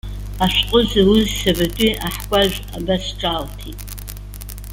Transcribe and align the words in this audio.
Ашәҟәы 0.43 0.79
зауз 0.89 1.23
Сабатәи 1.39 1.99
аҳкәажә 2.05 2.57
абас 2.77 3.03
ҿаалҭит. 3.19 3.79